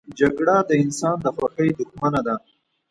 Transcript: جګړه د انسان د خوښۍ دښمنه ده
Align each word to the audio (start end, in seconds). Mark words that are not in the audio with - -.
جګړه 0.19 0.55
د 0.69 0.71
انسان 0.83 1.15
د 1.21 1.25
خوښۍ 1.35 1.69
دښمنه 1.79 2.21
ده 2.27 2.35